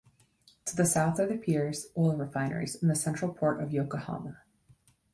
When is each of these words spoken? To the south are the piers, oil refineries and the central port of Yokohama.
To 0.65 0.75
the 0.75 0.87
south 0.87 1.19
are 1.19 1.27
the 1.27 1.37
piers, 1.37 1.89
oil 1.95 2.15
refineries 2.15 2.75
and 2.81 2.89
the 2.89 2.95
central 2.95 3.31
port 3.35 3.61
of 3.61 3.71
Yokohama. 3.71 4.41